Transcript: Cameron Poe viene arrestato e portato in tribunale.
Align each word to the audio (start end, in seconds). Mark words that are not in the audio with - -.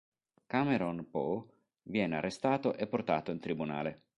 Cameron 0.47 1.07
Poe 1.11 1.45
viene 1.83 2.15
arrestato 2.15 2.73
e 2.75 2.87
portato 2.87 3.29
in 3.29 3.37
tribunale. 3.37 4.05